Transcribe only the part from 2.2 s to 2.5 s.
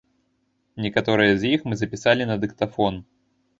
на